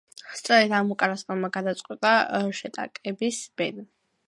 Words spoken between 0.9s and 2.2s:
უკანასკნელმა გადაწყვიტა